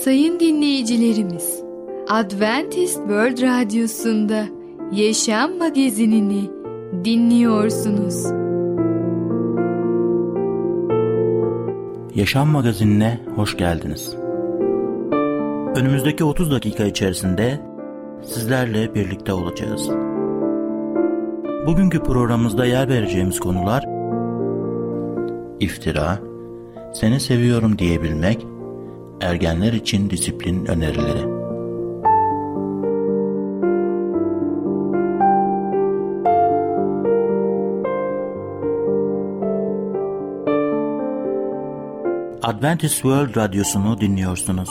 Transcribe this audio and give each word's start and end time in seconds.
Sayın 0.00 0.40
dinleyicilerimiz, 0.40 1.62
Adventist 2.08 2.94
World 2.94 3.42
Radyosu'nda 3.42 4.44
Yaşam 4.92 5.58
Magazinini 5.58 6.50
dinliyorsunuz. 7.04 8.24
Yaşam 12.14 12.48
Magazinine 12.48 13.20
hoş 13.36 13.56
geldiniz. 13.56 14.16
Önümüzdeki 15.76 16.24
30 16.24 16.50
dakika 16.50 16.84
içerisinde 16.84 17.60
sizlerle 18.22 18.94
birlikte 18.94 19.32
olacağız. 19.32 19.90
Bugünkü 21.66 22.02
programımızda 22.02 22.66
yer 22.66 22.88
vereceğimiz 22.88 23.40
konular 23.40 23.84
iftira, 25.60 26.18
seni 26.94 27.20
seviyorum 27.20 27.78
diyebilmek, 27.78 28.46
ergenler 29.22 29.72
için 29.72 30.10
disiplin 30.10 30.66
önerileri. 30.66 31.42
Adventist 42.42 42.94
World 42.94 43.36
Radyosu'nu 43.36 44.00
dinliyorsunuz. 44.00 44.70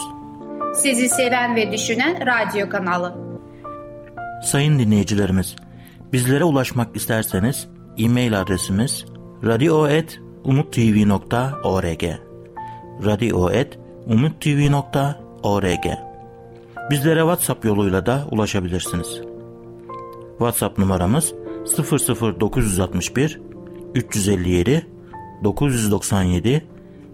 Sizi 0.76 1.10
seven 1.10 1.56
ve 1.56 1.72
düşünen 1.72 2.26
radyo 2.26 2.70
kanalı. 2.70 3.16
Sayın 4.44 4.80
dinleyicilerimiz, 4.80 5.56
bizlere 6.14 6.44
ulaşmak 6.44 6.96
isterseniz 6.96 7.68
e-mail 7.98 8.42
adresimiz 8.42 9.06
radio.umutv.org 9.44 12.04
radio.umutv.org 13.06 13.81
Bizlere 16.90 17.20
WhatsApp 17.20 17.66
yoluyla 17.66 18.06
da 18.06 18.28
ulaşabilirsiniz. 18.32 19.22
WhatsApp 20.38 20.78
numaramız 20.78 21.34
00961 21.78 23.40
357 23.96 24.88
997 25.44 26.66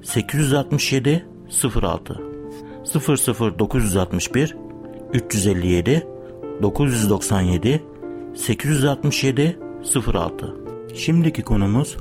867 0.04 1.26
06 1.82 2.22
00961 3.60 4.56
357 5.14 6.08
997 6.62 7.84
867 8.36 9.60
06 10.14 10.56
Şimdiki 10.96 11.42
konumuz 11.44 11.98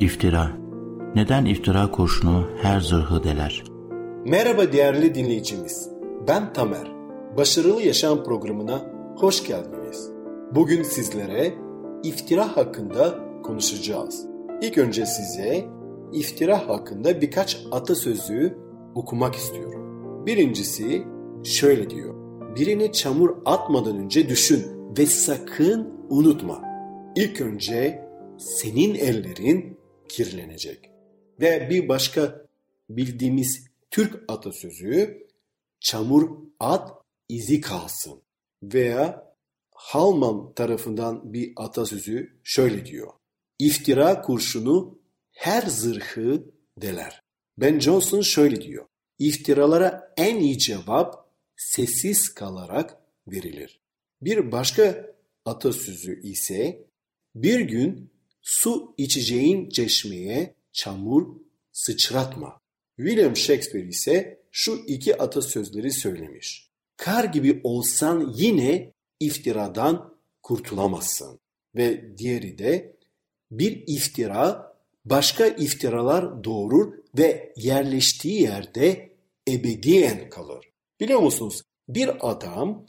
iftira. 0.00 0.50
Neden 1.14 1.44
iftira 1.44 1.90
kurşunu 1.90 2.46
her 2.62 2.80
zırhı 2.80 3.24
deler? 3.24 3.62
Merhaba 4.28 4.72
değerli 4.72 5.14
dinleyicimiz. 5.14 5.88
Ben 6.28 6.52
Tamer. 6.52 6.92
Başarılı 7.36 7.82
Yaşam 7.82 8.24
programına 8.24 8.92
hoş 9.16 9.46
geldiniz. 9.46 10.10
Bugün 10.54 10.82
sizlere 10.82 11.54
iftira 12.02 12.56
hakkında 12.56 13.18
konuşacağız. 13.42 14.26
İlk 14.62 14.78
önce 14.78 15.06
size 15.06 15.64
iftira 16.12 16.68
hakkında 16.68 17.20
birkaç 17.20 17.66
atasözü 17.70 18.58
okumak 18.94 19.34
istiyorum. 19.34 20.26
Birincisi 20.26 21.02
şöyle 21.44 21.90
diyor. 21.90 22.14
Birine 22.56 22.92
çamur 22.92 23.36
atmadan 23.44 23.96
önce 23.96 24.28
düşün 24.28 24.66
ve 24.98 25.06
sakın 25.06 25.94
unutma. 26.08 26.62
İlk 27.16 27.40
önce 27.40 28.04
senin 28.38 28.94
ellerin 28.94 29.78
kirlenecek. 30.08 30.90
Ve 31.40 31.70
bir 31.70 31.88
başka 31.88 32.46
bildiğimiz 32.90 33.67
Türk 33.90 34.24
atasözü 34.28 35.26
çamur 35.80 36.38
at 36.60 36.90
izi 37.28 37.60
kalsın. 37.60 38.22
Veya 38.62 39.28
Halman 39.80 40.54
tarafından 40.54 41.32
bir 41.32 41.52
atasözü 41.56 42.40
şöyle 42.44 42.86
diyor. 42.86 43.12
İftira 43.58 44.22
kurşunu 44.22 44.98
her 45.32 45.62
zırhı 45.62 46.44
deler. 46.78 47.22
Ben 47.58 47.80
Johnson 47.80 48.20
şöyle 48.20 48.62
diyor. 48.62 48.86
İftiralara 49.18 50.14
en 50.16 50.36
iyi 50.40 50.58
cevap 50.58 51.32
sessiz 51.56 52.28
kalarak 52.28 52.96
verilir. 53.26 53.80
Bir 54.22 54.52
başka 54.52 55.06
atasözü 55.44 56.22
ise 56.22 56.86
bir 57.34 57.60
gün 57.60 58.10
su 58.42 58.94
içeceğin 58.96 59.68
çeşmeye 59.68 60.54
çamur 60.72 61.36
sıçratma. 61.72 62.60
William 62.98 63.36
Shakespeare 63.36 63.88
ise 63.88 64.40
şu 64.50 64.84
iki 64.86 65.18
atasözleri 65.18 65.92
söylemiş. 65.92 66.70
Kar 66.96 67.24
gibi 67.24 67.60
olsan 67.64 68.32
yine 68.36 68.92
iftiradan 69.20 70.14
kurtulamazsın. 70.42 71.40
Ve 71.76 72.18
diğeri 72.18 72.58
de 72.58 72.96
bir 73.50 73.84
iftira 73.86 74.76
başka 75.04 75.46
iftiralar 75.46 76.44
doğurur 76.44 76.92
ve 77.18 77.52
yerleştiği 77.56 78.42
yerde 78.42 79.12
ebediyen 79.48 80.30
kalır. 80.30 80.72
Biliyor 81.00 81.20
musunuz? 81.20 81.62
Bir 81.88 82.30
adam 82.30 82.86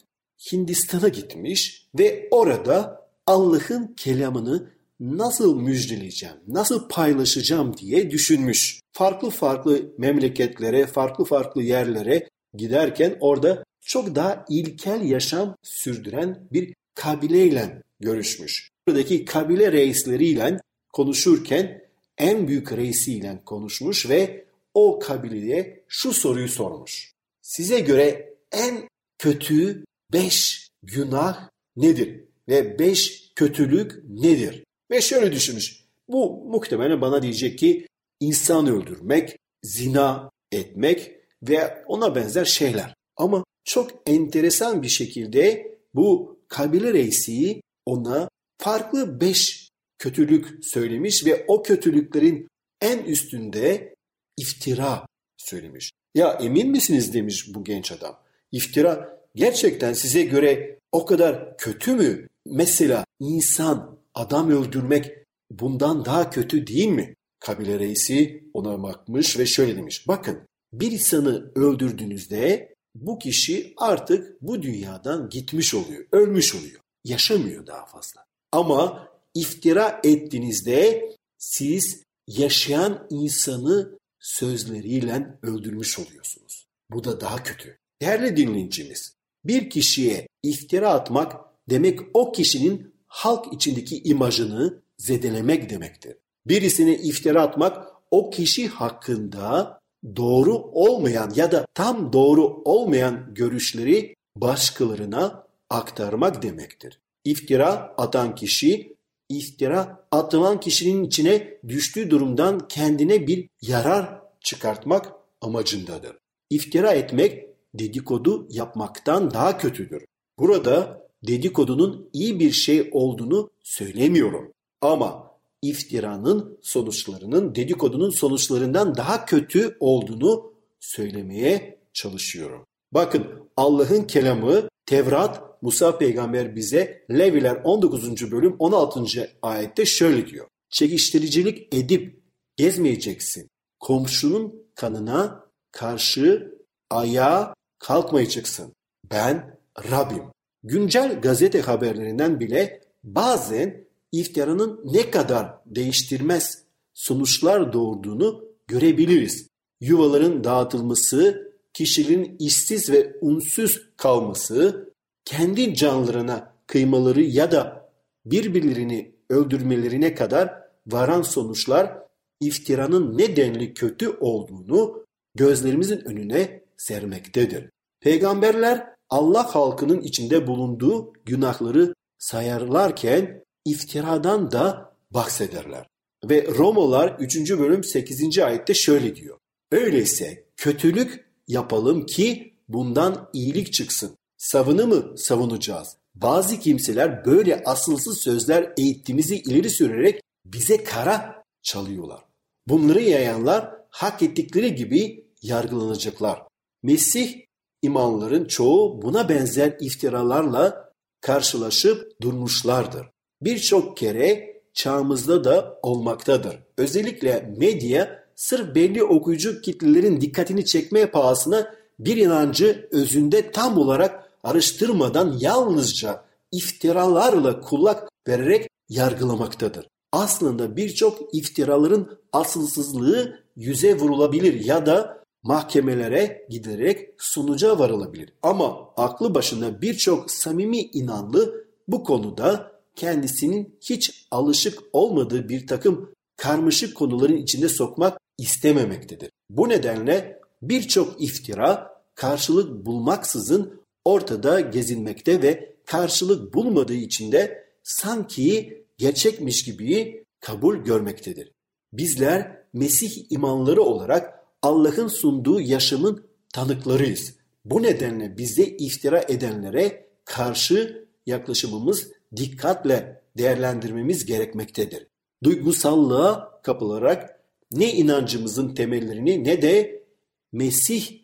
Hindistan'a 0.51 1.07
gitmiş 1.07 1.87
ve 1.99 2.27
orada 2.31 3.07
Allah'ın 3.25 3.93
kelamını 3.97 4.71
nasıl 4.99 5.61
müjdeleyeceğim, 5.61 6.35
nasıl 6.47 6.89
paylaşacağım 6.89 7.77
diye 7.77 8.11
düşünmüş. 8.11 8.81
Farklı 8.91 9.29
farklı 9.29 9.93
memleketlere, 9.97 10.85
farklı 10.85 11.25
farklı 11.25 11.63
yerlere 11.63 12.29
giderken 12.53 13.17
orada 13.19 13.63
çok 13.81 14.15
daha 14.15 14.45
ilkel 14.49 15.01
yaşam 15.01 15.55
sürdüren 15.63 16.47
bir 16.51 16.73
kabileyle 16.95 17.81
görüşmüş. 17.99 18.69
Buradaki 18.87 19.25
kabile 19.25 19.71
reisleriyle 19.71 20.59
konuşurken 20.93 21.81
en 22.17 22.47
büyük 22.47 22.71
reisiyle 22.71 23.41
konuşmuş 23.45 24.09
ve 24.09 24.45
o 24.73 24.99
kabileye 24.99 25.83
şu 25.87 26.13
soruyu 26.13 26.47
sormuş. 26.47 27.13
Size 27.41 27.79
göre 27.79 28.33
en 28.51 28.89
kötü 29.17 29.85
beş 30.13 30.69
günah 30.83 31.49
nedir? 31.75 32.23
Ve 32.47 32.79
beş 32.79 33.31
kötülük 33.35 34.03
nedir? 34.09 34.63
Ve 34.91 35.01
şöyle 35.01 35.31
düşünmüş. 35.31 35.85
Bu 36.07 36.43
muhtemelen 36.45 37.01
bana 37.01 37.21
diyecek 37.21 37.59
ki 37.59 37.87
insan 38.19 38.67
öldürmek, 38.67 39.37
zina 39.63 40.31
etmek 40.51 41.11
ve 41.43 41.83
ona 41.87 42.15
benzer 42.15 42.45
şeyler. 42.45 42.95
Ama 43.17 43.43
çok 43.63 43.91
enteresan 44.05 44.83
bir 44.83 44.87
şekilde 44.87 45.71
bu 45.93 46.39
kabile 46.47 46.93
reisi 46.93 47.61
ona 47.85 48.29
farklı 48.57 49.21
beş 49.21 49.69
kötülük 49.97 50.65
söylemiş 50.65 51.25
ve 51.25 51.45
o 51.47 51.63
kötülüklerin 51.63 52.47
en 52.81 53.03
üstünde 53.03 53.95
iftira 54.37 55.05
söylemiş. 55.37 55.91
Ya 56.15 56.37
emin 56.41 56.71
misiniz 56.71 57.13
demiş 57.13 57.45
bu 57.53 57.63
genç 57.63 57.91
adam. 57.91 58.19
İftira 58.51 59.19
gerçekten 59.35 59.93
size 59.93 60.23
göre 60.23 60.79
o 60.91 61.05
kadar 61.05 61.57
kötü 61.57 61.93
mü? 61.93 62.27
Mesela 62.45 63.05
insan, 63.19 63.98
adam 64.13 64.51
öldürmek 64.51 65.11
bundan 65.51 66.05
daha 66.05 66.29
kötü 66.29 66.67
değil 66.67 66.87
mi? 66.87 67.15
Kabile 67.39 67.79
reisi 67.79 68.43
ona 68.53 68.83
bakmış 68.83 69.39
ve 69.39 69.45
şöyle 69.45 69.75
demiş. 69.75 70.07
Bakın 70.07 70.39
bir 70.73 70.91
insanı 70.91 71.51
öldürdüğünüzde 71.55 72.75
bu 72.95 73.19
kişi 73.19 73.73
artık 73.77 74.41
bu 74.41 74.61
dünyadan 74.61 75.29
gitmiş 75.29 75.73
oluyor, 75.73 76.05
ölmüş 76.11 76.55
oluyor. 76.55 76.81
Yaşamıyor 77.05 77.67
daha 77.67 77.85
fazla. 77.85 78.25
Ama 78.51 79.09
iftira 79.35 80.01
ettiğinizde 80.03 81.09
siz 81.37 82.03
yaşayan 82.27 83.07
insanı 83.09 83.99
sözleriyle 84.19 85.37
öldürmüş 85.41 85.99
oluyorsunuz. 85.99 86.67
Bu 86.91 87.03
da 87.03 87.21
daha 87.21 87.43
kötü. 87.43 87.77
Değerli 88.01 88.37
dinleyicimiz, 88.37 89.13
bir 89.45 89.69
kişiye 89.69 90.27
iftira 90.43 90.89
atmak 90.89 91.35
demek 91.69 91.99
o 92.13 92.31
kişinin 92.31 92.93
halk 93.09 93.53
içindeki 93.53 94.03
imajını 94.03 94.81
zedelemek 94.97 95.69
demektir. 95.69 96.15
Birisine 96.45 96.95
iftira 96.95 97.41
atmak 97.41 97.87
o 98.11 98.29
kişi 98.29 98.67
hakkında 98.67 99.79
doğru 100.15 100.55
olmayan 100.55 101.31
ya 101.35 101.51
da 101.51 101.65
tam 101.73 102.13
doğru 102.13 102.61
olmayan 102.65 103.33
görüşleri 103.33 104.15
başkalarına 104.35 105.47
aktarmak 105.69 106.43
demektir. 106.43 106.99
İftira 107.25 107.93
atan 107.97 108.35
kişi 108.35 108.95
iftira 109.29 110.05
atılan 110.11 110.59
kişinin 110.59 111.03
içine 111.03 111.57
düştüğü 111.67 112.09
durumdan 112.09 112.67
kendine 112.67 113.27
bir 113.27 113.49
yarar 113.61 114.21
çıkartmak 114.41 115.11
amacındadır. 115.41 116.17
İftira 116.49 116.91
etmek 116.91 117.45
dedikodu 117.73 118.47
yapmaktan 118.49 119.31
daha 119.31 119.57
kötüdür. 119.57 120.05
Burada 120.39 120.98
dedikodunun 121.27 122.09
iyi 122.13 122.39
bir 122.39 122.51
şey 122.51 122.89
olduğunu 122.91 123.49
söylemiyorum. 123.63 124.53
Ama 124.81 125.31
iftiranın 125.61 126.57
sonuçlarının 126.61 127.55
dedikodunun 127.55 128.09
sonuçlarından 128.09 128.95
daha 128.95 129.25
kötü 129.25 129.77
olduğunu 129.79 130.53
söylemeye 130.79 131.79
çalışıyorum. 131.93 132.65
Bakın 132.91 133.27
Allah'ın 133.57 134.03
kelamı 134.03 134.69
Tevrat 134.85 135.49
Musa 135.61 135.97
peygamber 135.97 136.55
bize 136.55 137.05
Leviler 137.11 137.61
19. 137.63 138.31
bölüm 138.31 138.55
16. 138.59 139.29
ayette 139.41 139.85
şöyle 139.85 140.27
diyor. 140.27 140.47
Çekiştiricilik 140.69 141.73
edip 141.73 142.23
gezmeyeceksin. 142.55 143.49
Komşunun 143.79 144.63
kanına 144.75 145.45
karşı 145.71 146.55
ayağa 146.89 147.53
kalkmayacaksın. 147.79 148.73
Ben 149.11 149.59
Rabbim. 149.91 150.23
Güncel 150.63 151.21
gazete 151.21 151.61
haberlerinden 151.61 152.39
bile 152.39 152.81
bazen 153.03 153.85
iftiranın 154.11 154.81
ne 154.85 155.11
kadar 155.11 155.55
değiştirmez 155.65 156.63
sonuçlar 156.93 157.73
doğurduğunu 157.73 158.45
görebiliriz. 158.67 159.47
Yuvaların 159.81 160.43
dağıtılması, 160.43 161.51
kişinin 161.73 162.35
işsiz 162.39 162.89
ve 162.91 163.15
unsuz 163.21 163.81
kalması, 163.97 164.89
kendi 165.25 165.75
canlarına 165.75 166.53
kıymaları 166.67 167.21
ya 167.21 167.51
da 167.51 167.89
birbirlerini 168.25 169.11
öldürmelerine 169.29 170.15
kadar 170.15 170.53
varan 170.87 171.21
sonuçlar 171.21 171.97
iftiranın 172.41 173.17
nedenli 173.17 173.73
kötü 173.73 174.09
olduğunu 174.09 175.05
gözlerimizin 175.35 176.05
önüne 176.05 176.63
sermektedir. 176.77 177.69
Peygamberler 177.99 178.98
Allah 179.09 179.55
halkının 179.55 180.01
içinde 180.01 180.47
bulunduğu 180.47 181.13
günahları 181.25 181.93
sayarlarken 182.17 183.43
iftiradan 183.65 184.51
da 184.51 184.95
bahsederler. 185.11 185.87
Ve 186.23 186.47
Romalılar 186.57 187.15
3. 187.19 187.51
bölüm 187.51 187.83
8. 187.83 188.39
ayette 188.39 188.73
şöyle 188.73 189.15
diyor. 189.15 189.37
Öyleyse 189.71 190.45
kötülük 190.57 191.25
yapalım 191.47 192.05
ki 192.05 192.53
bundan 192.67 193.29
iyilik 193.33 193.73
çıksın. 193.73 194.17
Savını 194.37 194.87
mı 194.87 195.17
savunacağız? 195.17 195.97
Bazı 196.15 196.59
kimseler 196.59 197.25
böyle 197.25 197.63
asılsız 197.63 198.17
sözler 198.17 198.73
eğittiğimizi 198.77 199.37
ileri 199.37 199.69
sürerek 199.69 200.21
bize 200.45 200.83
kara 200.83 201.43
çalıyorlar. 201.61 202.21
Bunları 202.67 203.01
yayanlar 203.01 203.75
hak 203.89 204.21
ettikleri 204.21 204.75
gibi 204.75 205.25
yargılanacaklar. 205.41 206.43
Mesih 206.83 207.41
imanların 207.81 208.45
çoğu 208.45 209.01
buna 209.01 209.29
benzer 209.29 209.77
iftiralarla 209.79 210.91
karşılaşıp 211.21 212.21
durmuşlardır. 212.21 213.07
Birçok 213.41 213.97
kere 213.97 214.61
çağımızda 214.73 215.43
da 215.43 215.79
olmaktadır. 215.81 216.59
Özellikle 216.77 217.53
medya 217.57 218.23
sırf 218.35 218.75
belli 218.75 219.03
okuyucu 219.03 219.61
kitlelerin 219.61 220.21
dikkatini 220.21 220.65
çekmeye 220.65 221.05
pahasına 221.05 221.73
bir 221.99 222.17
inancı 222.17 222.87
özünde 222.91 223.51
tam 223.51 223.77
olarak 223.77 224.29
araştırmadan 224.43 225.37
yalnızca 225.39 226.23
iftiralarla 226.51 227.61
kulak 227.61 228.09
vererek 228.27 228.69
yargılamaktadır. 228.89 229.87
Aslında 230.11 230.77
birçok 230.77 231.35
iftiraların 231.35 232.17
asılsızlığı 232.33 233.39
yüze 233.55 233.97
vurulabilir 233.97 234.65
ya 234.65 234.85
da 234.85 235.18
mahkemelere 235.43 236.47
giderek 236.49 237.09
sonuca 237.17 237.79
varılabilir. 237.79 238.33
Ama 238.43 238.89
aklı 238.97 239.35
başında 239.35 239.81
birçok 239.81 240.31
samimi 240.31 240.79
inanlı 240.79 241.65
bu 241.87 242.03
konuda 242.03 242.71
kendisinin 242.95 243.77
hiç 243.81 244.27
alışık 244.31 244.79
olmadığı 244.93 245.49
bir 245.49 245.67
takım 245.67 246.11
karmaşık 246.37 246.95
konuların 246.95 247.37
içinde 247.37 247.69
sokmak 247.69 248.19
istememektedir. 248.37 249.29
Bu 249.49 249.69
nedenle 249.69 250.39
birçok 250.61 251.21
iftira 251.21 252.01
karşılık 252.15 252.85
bulmaksızın 252.85 253.81
ortada 254.05 254.59
gezinmekte 254.59 255.41
ve 255.41 255.75
karşılık 255.85 256.53
bulmadığı 256.53 256.93
için 256.93 257.31
de 257.31 257.65
sanki 257.83 258.79
gerçekmiş 258.97 259.63
gibi 259.63 260.23
kabul 260.39 260.77
görmektedir. 260.77 261.51
Bizler 261.93 262.59
Mesih 262.73 263.31
imanları 263.31 263.81
olarak 263.81 264.38
Allah'ın 264.61 265.07
sunduğu 265.07 265.61
yaşamın 265.61 266.25
tanıklarıyız. 266.53 267.33
Bu 267.65 267.83
nedenle 267.83 268.37
bize 268.37 268.63
iftira 268.63 269.25
edenlere 269.27 270.09
karşı 270.25 271.07
yaklaşımımız 271.25 272.11
dikkatle 272.35 273.21
değerlendirmemiz 273.37 274.25
gerekmektedir. 274.25 275.07
Duygusallığa 275.43 276.61
kapılarak 276.63 277.39
ne 277.71 277.93
inancımızın 277.93 278.75
temellerini 278.75 279.43
ne 279.43 279.61
de 279.61 280.03
Mesih 280.51 281.19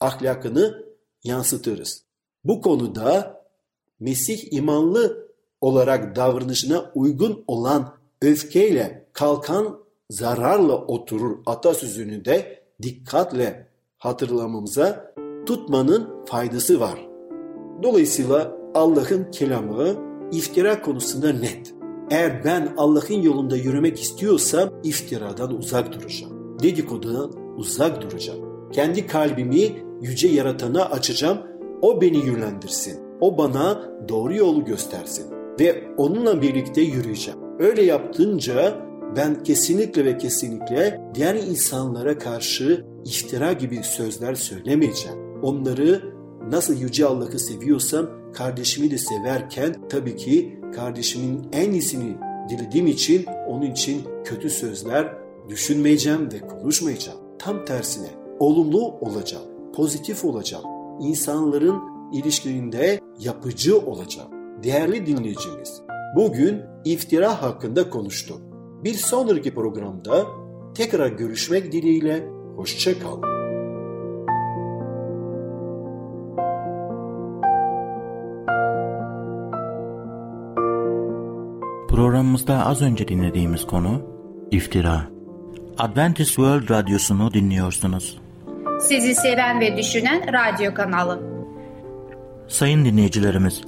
ahlakını 0.00 0.86
yansıtırız. 1.24 2.04
Bu 2.44 2.60
konuda 2.60 3.38
Mesih 4.00 4.52
imanlı 4.52 5.28
olarak 5.60 6.16
davranışına 6.16 6.92
uygun 6.94 7.44
olan 7.46 7.98
öfkeyle 8.22 9.08
kalkan 9.12 9.84
zararla 10.10 10.76
oturur 10.86 11.38
atasözünü 11.46 12.24
de 12.24 12.62
dikkatle 12.82 13.68
hatırlamamıza 13.98 15.14
tutmanın 15.46 16.24
faydası 16.26 16.80
var. 16.80 17.08
Dolayısıyla 17.82 18.56
Allah'ın 18.74 19.30
kelamı 19.30 19.94
iftira 20.32 20.82
konusunda 20.82 21.32
net. 21.32 21.74
Eğer 22.10 22.44
ben 22.44 22.74
Allah'ın 22.76 23.22
yolunda 23.22 23.56
yürümek 23.56 24.00
istiyorsam 24.00 24.70
iftiradan 24.84 25.58
uzak 25.58 25.92
duracağım. 25.92 26.58
Dedikodudan 26.62 27.32
uzak 27.56 28.02
duracağım. 28.02 28.70
Kendi 28.72 29.06
kalbimi 29.06 29.72
yüce 30.02 30.28
yaratana 30.28 30.84
açacağım. 30.84 31.38
O 31.82 32.00
beni 32.00 32.26
yönlendirsin. 32.26 33.00
O 33.20 33.38
bana 33.38 33.82
doğru 34.08 34.34
yolu 34.34 34.64
göstersin. 34.64 35.26
Ve 35.60 35.84
onunla 35.96 36.42
birlikte 36.42 36.80
yürüyeceğim. 36.80 37.40
Öyle 37.58 37.82
yaptığınca 37.82 38.87
ben 39.18 39.42
kesinlikle 39.42 40.04
ve 40.04 40.18
kesinlikle 40.18 41.00
diğer 41.14 41.34
insanlara 41.34 42.18
karşı 42.18 42.84
iftira 43.04 43.52
gibi 43.52 43.82
sözler 43.82 44.34
söylemeyeceğim. 44.34 45.18
Onları 45.42 46.14
nasıl 46.50 46.80
Yüce 46.80 47.06
Allah'ı 47.06 47.38
seviyorsam 47.38 48.06
kardeşimi 48.34 48.90
de 48.90 48.98
severken 48.98 49.88
tabii 49.88 50.16
ki 50.16 50.60
kardeşimin 50.74 51.48
en 51.52 51.72
iyisini 51.72 52.16
dilediğim 52.48 52.86
için 52.86 53.26
onun 53.48 53.62
için 53.62 54.02
kötü 54.24 54.50
sözler 54.50 55.14
düşünmeyeceğim 55.48 56.32
ve 56.32 56.38
konuşmayacağım. 56.38 57.18
Tam 57.38 57.64
tersine 57.64 58.08
olumlu 58.38 58.84
olacağım, 59.00 59.44
pozitif 59.74 60.24
olacağım. 60.24 60.64
İnsanların 61.00 61.80
ilişkilerinde 62.12 63.00
yapıcı 63.18 63.78
olacağım. 63.78 64.30
Değerli 64.62 65.06
dinleyicimiz, 65.06 65.82
bugün 66.16 66.60
iftira 66.84 67.42
hakkında 67.42 67.90
konuştuk. 67.90 68.47
Bir 68.84 68.94
sonraki 68.94 69.54
programda 69.54 70.26
tekrar 70.74 71.08
görüşmek 71.08 71.72
dileğiyle, 71.72 72.28
hoşça 72.56 72.98
kalın. 72.98 73.22
Programımızda 81.88 82.66
az 82.66 82.82
önce 82.82 83.08
dinlediğimiz 83.08 83.66
konu 83.66 84.02
iftira. 84.50 85.02
Adventist 85.78 86.34
World 86.34 86.70
Radyosu'nu 86.70 87.34
dinliyorsunuz. 87.34 88.18
Sizi 88.80 89.14
seven 89.14 89.60
ve 89.60 89.76
düşünen 89.76 90.22
radyo 90.32 90.74
kanalı. 90.74 91.22
Sayın 92.48 92.84
dinleyicilerimiz, 92.84 93.62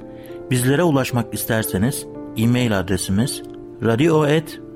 bizlere 0.51 0.83
ulaşmak 0.83 1.33
isterseniz 1.33 2.05
e-mail 2.37 2.79
adresimiz 2.79 3.43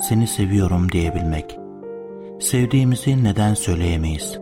seni 0.00 0.26
seviyorum 0.26 0.92
diyebilmek. 0.92 1.58
Sevdiğimizi 2.40 3.24
neden 3.24 3.54
söyleyemeyiz? 3.54 4.38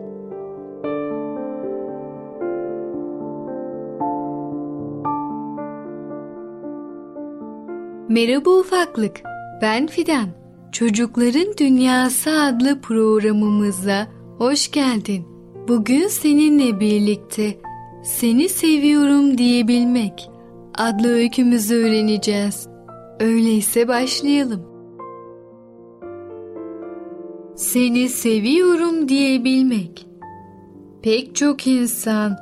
Merhaba 8.09 8.51
ufaklık, 8.51 9.21
ben 9.63 9.87
Fidan. 9.87 10.29
Çocukların 10.73 11.55
Dünyası 11.59 12.31
adlı 12.31 12.81
programımıza 12.81 14.07
hoş 14.39 14.71
geldin. 14.71 15.27
Bugün 15.69 16.09
seninle 16.09 16.81
birlikte 16.81 17.59
Seni 18.05 18.49
seviyorum 18.49 19.39
diyebilmek 19.39 20.31
adlı 20.75 21.09
öykümüzü 21.09 21.75
öğreneceğiz. 21.75 22.69
Öyleyse 23.21 23.89
başlayalım. 23.89 24.78
Seni 27.59 28.09
seviyorum 28.09 29.09
diyebilmek. 29.09 30.07
Pek 31.03 31.35
çok 31.35 31.67
insan 31.67 32.37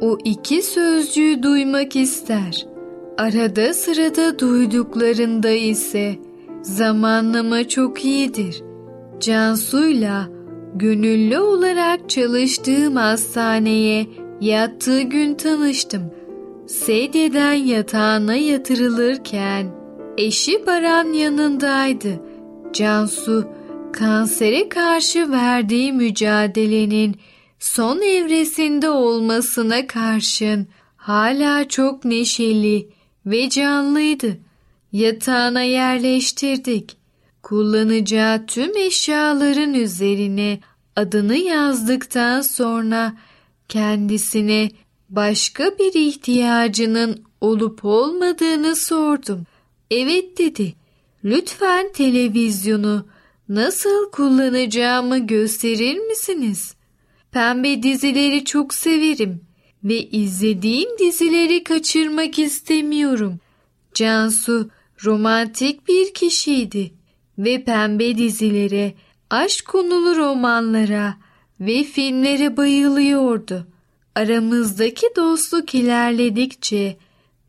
o 0.00 0.18
iki 0.24 0.62
sözcüğü 0.62 1.42
duymak 1.42 1.96
ister. 1.96 2.66
Arada 3.18 3.74
sırada 3.74 4.38
duyduklarında 4.38 5.50
ise 5.50 6.14
zamanlama 6.62 7.68
çok 7.68 8.04
iyidir. 8.04 8.62
Cansu'yla 9.20 10.28
gönüllü 10.74 11.38
olarak 11.38 12.10
çalıştığım 12.10 12.96
hastaneye 12.96 14.06
yattığı 14.40 15.02
gün 15.02 15.34
tanıştım. 15.34 16.02
Sedyeden 16.66 17.52
yatağına 17.52 18.34
yatırılırken 18.34 19.66
eşi 20.18 20.66
Baran 20.66 21.12
yanındaydı. 21.12 22.20
Cansu 22.72 23.61
kansere 23.92 24.68
karşı 24.68 25.30
verdiği 25.30 25.92
mücadelenin 25.92 27.16
son 27.58 28.02
evresinde 28.02 28.90
olmasına 28.90 29.86
karşın 29.86 30.68
hala 30.96 31.68
çok 31.68 32.04
neşeli 32.04 32.88
ve 33.26 33.50
canlıydı. 33.50 34.38
Yatağına 34.92 35.62
yerleştirdik. 35.62 36.96
Kullanacağı 37.42 38.46
tüm 38.46 38.76
eşyaların 38.76 39.74
üzerine 39.74 40.60
adını 40.96 41.36
yazdıktan 41.36 42.40
sonra 42.40 43.12
kendisine 43.68 44.70
başka 45.08 45.64
bir 45.64 45.94
ihtiyacının 45.94 47.24
olup 47.40 47.84
olmadığını 47.84 48.76
sordum. 48.76 49.44
Evet 49.90 50.38
dedi. 50.38 50.74
Lütfen 51.24 51.92
televizyonu 51.92 53.06
nasıl 53.54 54.10
kullanacağımı 54.10 55.18
gösterir 55.18 55.98
misiniz? 55.98 56.74
Pembe 57.30 57.82
dizileri 57.82 58.44
çok 58.44 58.74
severim 58.74 59.40
ve 59.84 60.02
izlediğim 60.02 60.98
dizileri 60.98 61.64
kaçırmak 61.64 62.38
istemiyorum. 62.38 63.40
Cansu 63.94 64.70
romantik 65.04 65.88
bir 65.88 66.14
kişiydi 66.14 66.92
ve 67.38 67.64
pembe 67.64 68.18
dizilere, 68.18 68.94
aşk 69.30 69.66
konulu 69.68 70.16
romanlara 70.16 71.14
ve 71.60 71.84
filmlere 71.84 72.56
bayılıyordu. 72.56 73.66
Aramızdaki 74.14 75.06
dostluk 75.16 75.74
ilerledikçe 75.74 76.96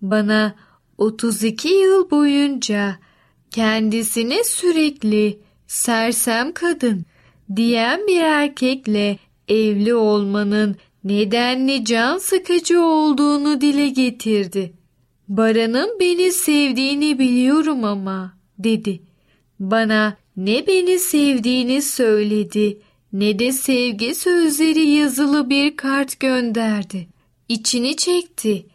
bana 0.01 0.55
32 0.97 1.67
yıl 1.67 2.09
boyunca 2.09 2.95
kendisine 3.51 4.43
sürekli 4.43 5.39
sersem 5.73 6.53
kadın 6.53 7.05
diyen 7.55 8.07
bir 8.07 8.21
erkekle 8.21 9.17
evli 9.47 9.95
olmanın 9.95 10.75
nedenli 11.03 11.85
can 11.85 12.17
sıkıcı 12.17 12.81
olduğunu 12.81 13.61
dile 13.61 13.89
getirdi. 13.89 14.73
Baran'ın 15.27 15.99
beni 15.99 16.31
sevdiğini 16.31 17.19
biliyorum 17.19 17.83
ama 17.83 18.37
dedi. 18.59 19.01
Bana 19.59 20.17
ne 20.37 20.67
beni 20.67 20.99
sevdiğini 20.99 21.81
söyledi 21.81 22.81
ne 23.13 23.39
de 23.39 23.51
sevgi 23.51 24.15
sözleri 24.15 24.87
yazılı 24.87 25.49
bir 25.49 25.77
kart 25.77 26.19
gönderdi. 26.19 27.07
İçini 27.49 27.95
çekti 27.95 28.65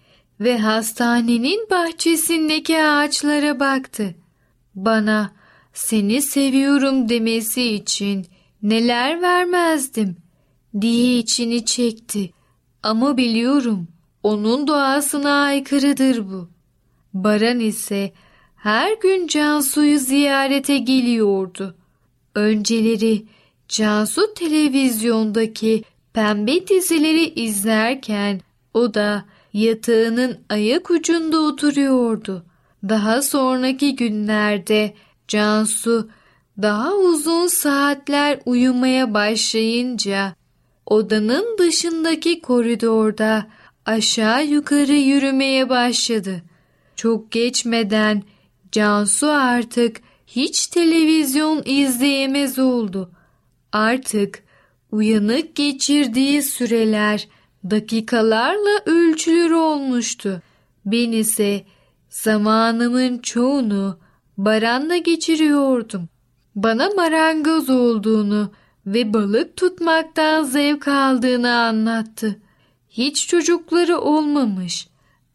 ve 0.41 0.59
hastanenin 0.59 1.71
bahçesindeki 1.71 2.83
ağaçlara 2.83 3.61
baktı. 3.61 4.15
Bana 4.75 5.38
seni 5.79 6.23
seviyorum 6.23 7.09
demesi 7.09 7.63
için 7.63 8.27
neler 8.63 9.23
vermezdim 9.23 10.17
diye 10.81 11.19
içini 11.19 11.65
çekti. 11.65 12.31
Ama 12.83 13.17
biliyorum 13.17 13.89
onun 14.23 14.67
doğasına 14.67 15.43
aykırıdır 15.43 16.31
bu. 16.31 16.49
Baran 17.15 17.61
ise 17.61 18.13
her 18.57 18.93
gün 18.93 19.27
Cansu'yu 19.27 19.99
ziyarete 19.99 20.79
geliyordu. 20.79 21.77
Önceleri 22.35 23.27
Cansu 23.69 24.35
televizyondaki 24.35 25.83
pembe 26.13 26.69
dizileri 26.69 27.25
izlerken 27.25 28.41
o 28.75 28.95
da 28.95 29.25
yatağının 29.53 30.39
ayak 30.49 30.91
ucunda 30.91 31.39
oturuyordu. 31.39 32.45
Daha 32.89 33.23
sonraki 33.23 33.97
günlerde 33.97 34.95
Cansu 35.29 36.09
daha 36.63 36.95
uzun 36.95 37.47
saatler 37.47 38.41
uyumaya 38.47 39.15
başlayınca 39.15 40.35
odanın 40.87 41.59
dışındaki 41.59 42.41
koridorda 42.41 43.47
aşağı 43.87 44.47
yukarı 44.47 44.93
yürümeye 44.93 45.69
başladı. 45.69 46.43
Çok 46.97 47.31
geçmeden 47.31 48.23
Cansu 48.73 49.27
artık 49.27 50.01
hiç 50.27 50.67
televizyon 50.67 51.63
izleyemez 51.65 52.59
oldu. 52.59 53.11
Artık 53.73 54.43
uyanık 54.93 55.55
geçirdiği 55.55 56.43
süreler 56.43 57.29
dakikalarla 57.71 58.83
ölçülür 58.87 59.51
olmuştu. 59.51 60.43
Ben 60.85 61.13
ise 61.13 61.65
zamanımın 62.11 63.19
çoğunu 63.19 63.99
Baran'la 64.39 64.97
geçiriyordum. 64.97 66.09
Bana 66.57 66.89
marangoz 66.97 67.71
olduğunu 67.71 68.53
ve 68.87 69.13
balık 69.13 69.57
tutmaktan 69.57 70.45
zevk 70.45 70.89
aldığını 70.89 71.55
anlattı. 71.55 72.41
Hiç 72.91 73.29
çocukları 73.29 73.99
olmamış 73.99 74.89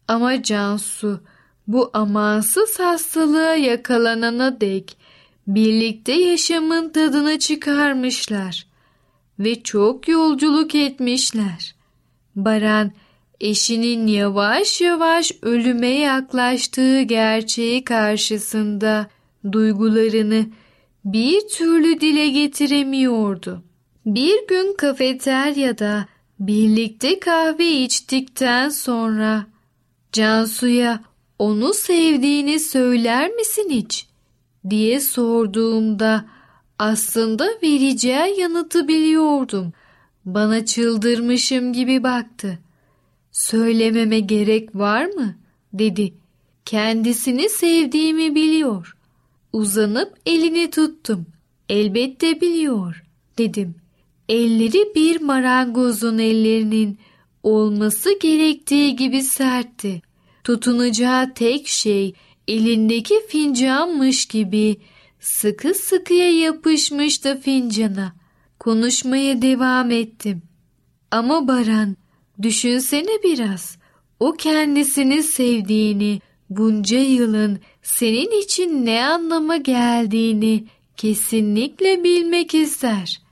ama 0.08 0.42
Cansu 0.42 1.20
bu 1.66 1.90
amansız 1.92 2.80
hastalığa 2.80 3.54
yakalanana 3.54 4.60
dek 4.60 4.96
birlikte 5.46 6.12
yaşamın 6.12 6.88
tadını 6.88 7.38
çıkarmışlar 7.38 8.66
ve 9.38 9.62
çok 9.62 10.08
yolculuk 10.08 10.74
etmişler. 10.74 11.74
Baran 12.36 12.92
eşinin 13.44 14.06
yavaş 14.06 14.80
yavaş 14.80 15.32
ölüme 15.42 15.88
yaklaştığı 15.88 17.02
gerçeği 17.02 17.84
karşısında 17.84 19.06
duygularını 19.52 20.46
bir 21.04 21.48
türlü 21.48 22.00
dile 22.00 22.28
getiremiyordu. 22.28 23.62
Bir 24.06 24.46
gün 24.48 24.76
kafeteryada 24.76 26.06
birlikte 26.40 27.20
kahve 27.20 27.72
içtikten 27.72 28.68
sonra 28.68 29.46
Cansu'ya 30.12 31.00
onu 31.38 31.74
sevdiğini 31.74 32.60
söyler 32.60 33.30
misin 33.30 33.70
hiç? 33.70 34.06
diye 34.70 35.00
sorduğumda 35.00 36.24
aslında 36.78 37.48
vereceği 37.62 38.40
yanıtı 38.40 38.88
biliyordum. 38.88 39.72
Bana 40.24 40.64
çıldırmışım 40.64 41.72
gibi 41.72 42.02
baktı. 42.02 42.58
Söylememe 43.34 44.20
gerek 44.20 44.76
var 44.76 45.06
mı? 45.06 45.34
dedi. 45.72 46.14
Kendisini 46.64 47.48
sevdiğimi 47.48 48.34
biliyor. 48.34 48.96
Uzanıp 49.52 50.18
elini 50.26 50.70
tuttum. 50.70 51.26
Elbette 51.68 52.40
biliyor, 52.40 53.04
dedim. 53.38 53.74
Elleri 54.28 54.94
bir 54.94 55.20
marangozun 55.20 56.18
ellerinin 56.18 56.98
olması 57.42 58.18
gerektiği 58.18 58.96
gibi 58.96 59.22
sertti. 59.22 60.02
Tutunacağı 60.44 61.34
tek 61.34 61.68
şey 61.68 62.14
elindeki 62.48 63.14
fincanmış 63.28 64.26
gibi 64.26 64.76
sıkı 65.20 65.74
sıkıya 65.74 66.30
yapışmıştı 66.30 67.40
fincana. 67.40 68.12
Konuşmaya 68.58 69.42
devam 69.42 69.90
ettim. 69.90 70.42
Ama 71.10 71.48
Baran, 71.48 71.96
düşünsene 72.42 73.22
biraz. 73.24 73.78
O 74.20 74.32
kendisini 74.32 75.22
sevdiğini, 75.22 76.20
bunca 76.50 76.98
yılın 76.98 77.58
senin 77.82 78.40
için 78.42 78.86
ne 78.86 79.04
anlama 79.04 79.56
geldiğini 79.56 80.64
kesinlikle 80.96 82.04
bilmek 82.04 82.54
ister. 82.54 83.22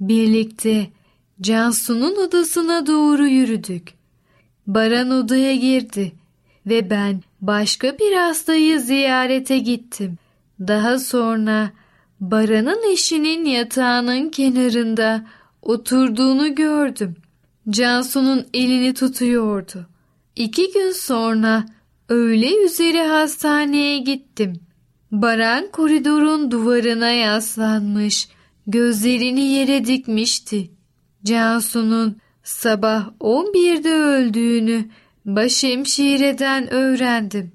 Birlikte 0.00 0.90
Cansu'nun 1.40 2.16
odasına 2.16 2.86
doğru 2.86 3.26
yürüdük. 3.26 3.94
Baran 4.66 5.10
odaya 5.10 5.54
girdi 5.54 6.12
ve 6.66 6.90
ben 6.90 7.22
başka 7.40 7.98
bir 7.98 8.16
hastayı 8.16 8.80
ziyarete 8.80 9.58
gittim. 9.58 10.18
Daha 10.60 10.98
sonra 10.98 11.70
Baran'ın 12.20 12.92
eşinin 12.92 13.44
yatağının 13.44 14.30
kenarında 14.30 15.26
oturduğunu 15.62 16.54
gördüm. 16.54 17.16
Cansu'nun 17.70 18.46
elini 18.54 18.94
tutuyordu. 18.94 19.86
İki 20.36 20.72
gün 20.72 20.92
sonra 20.92 21.66
öğle 22.08 22.64
üzeri 22.64 23.00
hastaneye 23.00 23.98
gittim. 23.98 24.60
Baran 25.12 25.70
koridorun 25.72 26.50
duvarına 26.50 27.10
yaslanmış, 27.10 28.28
gözlerini 28.66 29.40
yere 29.40 29.84
dikmişti. 29.84 30.70
Cansu'nun 31.24 32.16
sabah 32.42 33.10
11'de 33.20 33.94
öldüğünü 33.94 34.84
başhemşireden 35.24 36.72
öğrendim. 36.72 37.52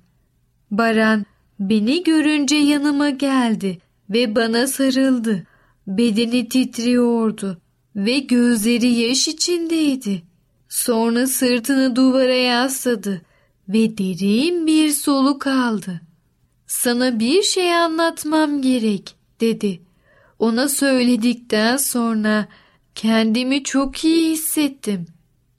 Baran 0.72 1.26
beni 1.60 2.04
görünce 2.04 2.56
yanıma 2.56 3.10
geldi 3.10 3.78
ve 4.10 4.36
bana 4.36 4.68
sarıldı. 4.68 5.48
Bedeni 5.88 6.50
titriyordu 6.50 7.62
ve 7.96 8.20
gözleri 8.20 8.88
yaş 8.88 9.28
içindeydi. 9.28 10.24
Sonra 10.70 11.28
sırtını 11.28 11.96
duvara 11.96 12.34
yasladı 12.34 13.22
ve 13.70 13.98
derin 13.98 14.68
bir 14.68 14.90
soluk 14.90 15.48
aldı. 15.48 16.02
Sana 16.68 17.20
bir 17.20 17.44
şey 17.44 17.76
anlatmam 17.76 18.62
gerek 18.62 19.16
dedi. 19.42 19.82
Ona 20.40 20.70
söyledikten 20.70 21.78
sonra 21.78 22.48
kendimi 22.96 23.64
çok 23.64 24.04
iyi 24.04 24.32
hissettim. 24.32 25.06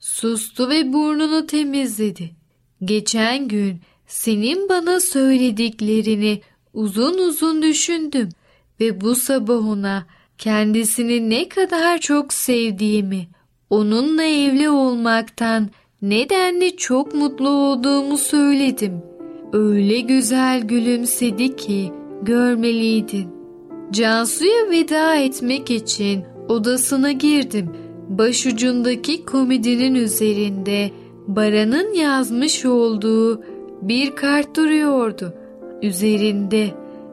Sustu 0.01 0.69
ve 0.69 0.93
burnunu 0.93 1.47
temizledi. 1.47 2.31
Geçen 2.85 3.49
gün 3.49 3.81
senin 4.07 4.69
bana 4.69 5.01
söylediklerini 5.01 6.41
uzun 6.73 7.19
uzun 7.19 7.63
düşündüm 7.63 8.29
ve 8.81 9.01
bu 9.01 9.15
sabah 9.15 9.69
ona 9.69 10.07
kendisini 10.39 11.31
ne 11.31 11.49
kadar 11.49 11.99
çok 11.99 12.33
sevdiğimi, 12.33 13.27
onunla 13.71 14.23
evli 14.23 14.71
olmaktan 14.71 15.69
nedenli 16.03 16.77
çok 16.77 17.15
mutlu 17.15 17.49
olduğumu 17.49 18.19
söyledim. 18.19 19.03
Öyle 19.53 20.01
güzel 20.01 20.61
gülümsedi 20.61 21.57
ki 21.57 21.93
görmeliydin. 22.23 23.29
Cansu'ya 23.93 24.71
veda 24.71 25.17
etmek 25.17 25.71
için 25.71 26.25
odasına 26.49 27.13
girdim. 27.13 27.71
Başucundaki 28.09 29.25
komedinin 29.25 29.95
üzerinde 29.95 30.91
Baran'ın 31.27 31.95
yazmış 31.95 32.65
olduğu 32.65 33.43
bir 33.83 34.11
kart 34.11 34.57
duruyordu. 34.57 35.35
Üzerinde 35.83 36.71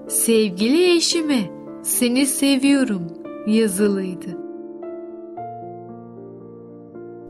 sevgili 0.07 0.95
eşime 0.95 1.52
seni 1.83 2.25
seviyorum 2.25 3.01
yazılıydı. 3.47 4.37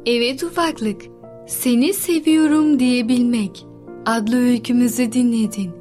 Evet 0.06 0.44
ufaklık, 0.44 1.02
seni 1.48 1.94
seviyorum 1.94 2.80
diyebilmek 2.80 3.66
adlı 4.06 4.38
öykümüzü 4.38 5.12
dinledin. 5.12 5.72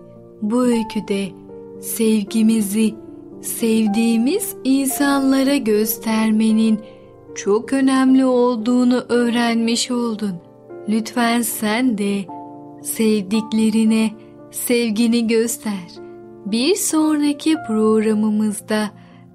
Bu 0.42 0.62
öyküde 0.62 1.28
sevgimizi 1.80 2.94
sevdiğimiz 3.42 4.56
insanlara 4.64 5.56
göstermenin 5.56 6.80
çok 7.34 7.72
önemli 7.72 8.24
olduğunu 8.24 9.04
öğrenmiş 9.08 9.90
oldun. 9.90 10.34
Lütfen 10.88 11.42
sen 11.42 11.98
de 11.98 12.24
sevdiklerine 12.82 14.10
sevgini 14.50 15.26
göster. 15.26 16.11
Bir 16.46 16.74
sonraki 16.74 17.56
programımızda 17.66 18.90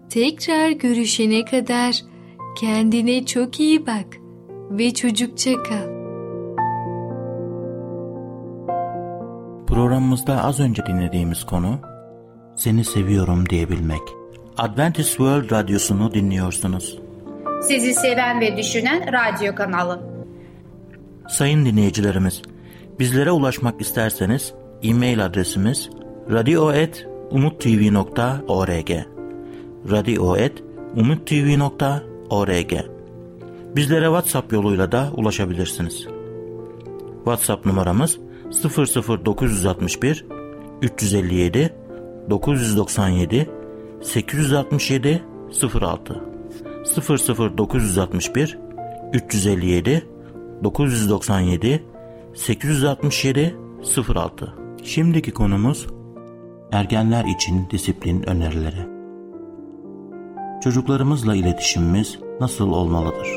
tekrar 0.09 0.69
görüşene 0.69 1.45
kadar 1.45 1.95
kendine 2.59 3.25
çok 3.25 3.59
iyi 3.59 3.87
bak 3.87 4.05
ve 4.71 4.93
çocukça 4.93 5.51
kal. 5.63 5.87
Programımızda 9.67 10.43
az 10.43 10.59
önce 10.59 10.85
dinlediğimiz 10.85 11.43
konu 11.43 11.79
Seni 12.55 12.83
Seviyorum 12.83 13.49
diyebilmek. 13.49 14.01
Adventist 14.57 15.09
World 15.09 15.51
Radyosu'nu 15.51 16.13
dinliyorsunuz. 16.13 16.99
Sizi 17.61 17.93
seven 17.93 18.41
ve 18.41 18.57
düşünen 18.57 19.13
radyo 19.13 19.55
kanalı. 19.55 20.01
Sayın 21.29 21.65
dinleyicilerimiz, 21.65 22.41
bizlere 22.99 23.31
ulaşmak 23.31 23.81
isterseniz 23.81 24.53
e-mail 24.83 25.25
adresimiz 25.25 25.89
radio.umutv.org 26.31 28.91
radio.umutv.org 29.91 32.73
Bizlere 33.75 34.05
WhatsApp 34.05 34.53
yoluyla 34.53 34.91
da 34.91 35.11
ulaşabilirsiniz. 35.15 36.07
WhatsApp 37.15 37.65
numaramız 37.65 38.17
00961 39.25 40.25
357 40.81 41.73
997 42.29 43.49
867 44.01 45.23
06 45.81 46.21
00961 47.57 48.57
357 49.13 50.05
997 50.63 51.83
867 52.35 53.55
06 54.07 54.53
Şimdiki 54.83 55.31
konumuz 55.31 55.87
ergenler 56.71 57.25
için 57.25 57.69
disiplin 57.69 58.29
önerileri. 58.29 58.97
Çocuklarımızla 60.63 61.35
iletişimimiz 61.35 62.19
nasıl 62.39 62.71
olmalıdır? 62.71 63.27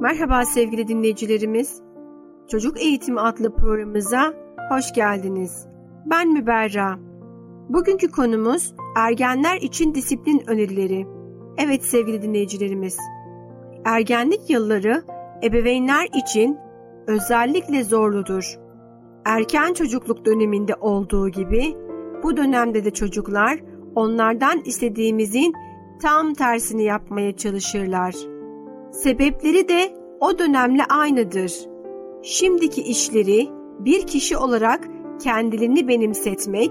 Merhaba 0.00 0.44
sevgili 0.44 0.88
dinleyicilerimiz. 0.88 1.82
Çocuk 2.48 2.80
Eğitimi 2.82 3.20
adlı 3.20 3.54
programımıza 3.54 4.34
hoş 4.70 4.92
geldiniz. 4.92 5.66
Ben 6.06 6.32
Müberra. 6.32 6.98
Bugünkü 7.68 8.10
konumuz 8.10 8.74
ergenler 8.96 9.56
için 9.56 9.94
disiplin 9.94 10.42
önerileri. 10.46 11.06
Evet 11.58 11.84
sevgili 11.84 12.22
dinleyicilerimiz. 12.22 12.96
Ergenlik 13.84 14.50
yılları 14.50 15.04
ebeveynler 15.42 16.08
için 16.14 16.58
özellikle 17.10 17.84
zorludur. 17.84 18.58
Erken 19.24 19.72
çocukluk 19.72 20.24
döneminde 20.24 20.74
olduğu 20.74 21.28
gibi 21.28 21.76
bu 22.22 22.36
dönemde 22.36 22.84
de 22.84 22.90
çocuklar 22.90 23.60
onlardan 23.94 24.60
istediğimizin 24.64 25.54
tam 26.02 26.34
tersini 26.34 26.84
yapmaya 26.84 27.36
çalışırlar. 27.36 28.14
Sebepleri 28.92 29.68
de 29.68 29.94
o 30.20 30.38
dönemle 30.38 30.84
aynıdır. 30.84 31.52
Şimdiki 32.22 32.82
işleri 32.82 33.48
bir 33.78 34.06
kişi 34.06 34.36
olarak 34.36 34.88
kendilerini 35.22 35.88
benimsetmek, 35.88 36.70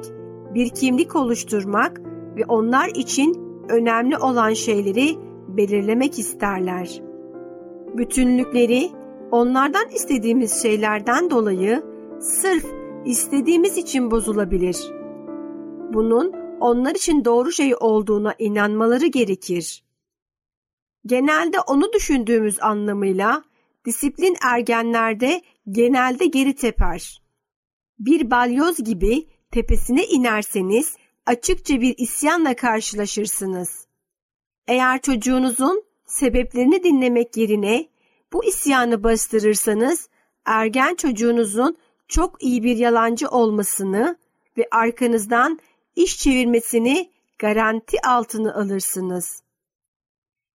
bir 0.54 0.70
kimlik 0.70 1.16
oluşturmak 1.16 2.02
ve 2.38 2.46
onlar 2.48 2.90
için 2.96 3.38
önemli 3.70 4.18
olan 4.18 4.54
şeyleri 4.54 5.16
belirlemek 5.48 6.20
isterler. 6.20 7.02
Bütünlükleri 7.98 8.90
onlardan 9.32 9.90
istediğimiz 9.90 10.62
şeylerden 10.62 11.30
dolayı 11.30 11.84
sırf 12.20 12.66
istediğimiz 13.06 13.78
için 13.78 14.12
bozulabilir. 14.12 14.78
Bunun 15.94 16.34
onlar 16.60 16.96
için 16.96 17.26
doğru 17.26 17.52
şey 17.52 17.76
olduğuna 17.80 18.36
inanmaları 18.40 19.08
gerekir. 19.08 19.84
Genelde 21.06 21.60
onu 21.60 21.94
düşündüğümüz 21.94 22.62
anlamıyla 22.62 23.44
disiplin 23.86 24.36
ergenlerde 24.44 25.42
genelde 25.72 26.26
geri 26.26 26.56
teper. 26.56 27.22
Bir 28.00 28.32
balyoz 28.32 28.78
gibi 28.84 29.28
tepesine 29.52 30.06
inerseniz 30.06 30.96
açıkça 31.26 31.82
bir 31.82 31.96
isyanla 31.98 32.56
karşılaşırsınız. 32.56 33.88
Eğer 34.68 35.02
çocuğunuzun 35.02 35.84
sebeplerini 36.06 36.84
dinlemek 36.84 37.38
yerine 37.38 37.90
bu 38.34 38.46
isyanı 38.46 39.04
bastırırsanız 39.04 40.10
ergen 40.46 40.96
çocuğunuzun 40.96 41.78
çok 42.08 42.44
iyi 42.44 42.64
bir 42.64 42.78
yalancı 42.78 43.30
olmasını 43.30 44.18
ve 44.58 44.68
arkanızdan 44.72 45.60
iş 45.96 46.18
çevirmesini 46.18 47.12
garanti 47.40 48.02
altına 48.02 48.54
alırsınız. 48.54 49.44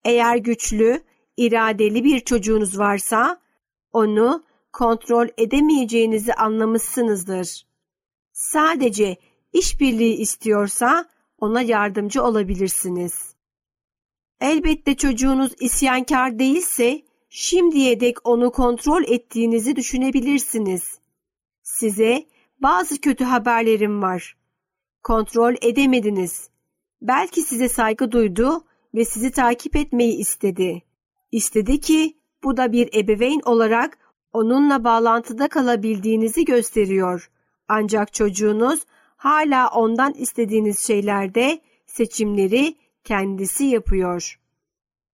Eğer 0.05 0.37
güçlü, 0.37 1.01
iradeli 1.37 2.03
bir 2.03 2.19
çocuğunuz 2.19 2.79
varsa 2.79 3.41
onu 3.91 4.43
kontrol 4.73 5.27
edemeyeceğinizi 5.37 6.33
anlamışsınızdır. 6.33 7.67
Sadece 8.33 9.17
işbirliği 9.53 10.15
istiyorsa 10.15 11.09
ona 11.37 11.61
yardımcı 11.61 12.23
olabilirsiniz. 12.23 13.35
Elbette 14.41 14.95
çocuğunuz 14.95 15.51
isyankar 15.59 16.39
değilse 16.39 17.01
şimdiye 17.35 17.99
dek 17.99 18.17
onu 18.23 18.51
kontrol 18.51 19.03
ettiğinizi 19.03 19.75
düşünebilirsiniz. 19.75 20.99
Size 21.63 22.25
bazı 22.61 23.01
kötü 23.01 23.23
haberlerim 23.23 24.01
var. 24.01 24.37
Kontrol 25.03 25.55
edemediniz. 25.61 26.49
Belki 27.01 27.41
size 27.41 27.69
saygı 27.69 28.11
duydu 28.11 28.63
ve 28.95 29.05
sizi 29.05 29.31
takip 29.31 29.75
etmeyi 29.75 30.17
istedi. 30.17 30.83
İstedi 31.31 31.79
ki 31.79 32.17
bu 32.43 32.57
da 32.57 32.71
bir 32.71 32.93
ebeveyn 32.93 33.41
olarak 33.45 33.97
onunla 34.33 34.83
bağlantıda 34.83 35.47
kalabildiğinizi 35.47 36.45
gösteriyor. 36.45 37.29
Ancak 37.67 38.13
çocuğunuz 38.13 38.85
hala 39.15 39.69
ondan 39.69 40.13
istediğiniz 40.13 40.79
şeylerde 40.79 41.61
seçimleri 41.85 42.75
kendisi 43.03 43.63
yapıyor. 43.63 44.39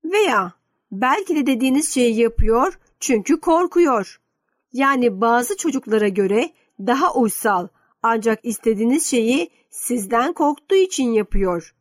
Veya 0.04 0.59
belki 0.92 1.36
de 1.36 1.46
dediğiniz 1.46 1.94
şeyi 1.94 2.20
yapıyor 2.20 2.80
çünkü 3.00 3.40
korkuyor. 3.40 4.22
Yani 4.74 5.22
bazı 5.22 5.58
çocuklara 5.58 6.08
göre 6.08 6.50
daha 6.80 7.14
uysal 7.14 7.68
ancak 8.04 8.40
istediğiniz 8.46 9.06
şeyi 9.06 9.50
sizden 9.70 10.34
korktuğu 10.34 10.76
için 10.76 11.12
yapıyor. 11.12 11.76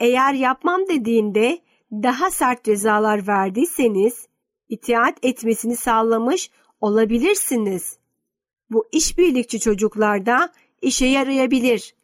Eğer 0.00 0.34
yapmam 0.34 0.80
dediğinde 0.88 1.58
daha 1.92 2.30
sert 2.30 2.64
cezalar 2.64 3.26
verdiyseniz 3.26 4.26
itaat 4.68 5.18
etmesini 5.22 5.76
sağlamış 5.76 6.50
olabilirsiniz. 6.80 7.98
Bu 8.70 8.88
işbirlikçi 8.92 9.60
çocuklarda 9.60 10.52
işe 10.82 11.06
yarayabilir. 11.06 11.94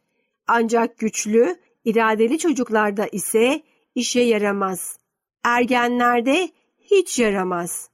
Ancak 0.47 0.97
güçlü, 0.97 1.55
iradeli 1.85 2.37
çocuklarda 2.37 3.07
ise 3.07 3.63
işe 3.95 4.21
yaramaz. 4.21 5.04
Ergenlerde 5.45 6.49
hiç 6.79 7.19
yaramaz. 7.19 7.89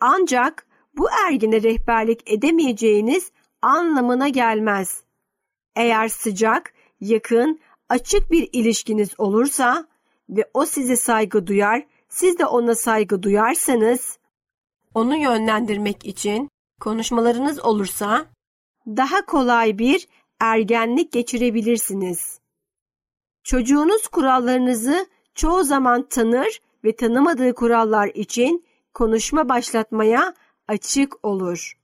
Ancak 0.00 0.66
bu 0.96 1.08
ergine 1.28 1.62
rehberlik 1.62 2.32
edemeyeceğiniz 2.32 3.32
anlamına 3.62 4.28
gelmez. 4.28 5.04
Eğer 5.76 6.08
sıcak, 6.08 6.74
yakın, 7.00 7.60
açık 7.88 8.30
bir 8.30 8.48
ilişkiniz 8.52 9.10
olursa 9.18 9.86
ve 10.28 10.50
o 10.54 10.66
size 10.66 10.96
saygı 10.96 11.46
duyar, 11.46 11.86
siz 12.08 12.38
de 12.38 12.46
ona 12.46 12.74
saygı 12.74 13.22
duyarsanız, 13.22 14.18
onu 14.94 15.16
yönlendirmek 15.16 16.06
için 16.06 16.48
konuşmalarınız 16.80 17.64
olursa 17.64 18.26
daha 18.86 19.26
kolay 19.26 19.78
bir 19.78 20.08
ergenlik 20.40 21.12
geçirebilirsiniz. 21.12 22.40
Çocuğunuz 23.44 24.08
kurallarınızı 24.08 25.06
çoğu 25.34 25.64
zaman 25.64 26.08
tanır 26.08 26.60
ve 26.84 26.96
tanımadığı 26.96 27.54
kurallar 27.54 28.08
için 28.14 28.64
konuşma 28.94 29.48
başlatmaya 29.48 30.34
açık 30.68 31.24
olur. 31.24 31.78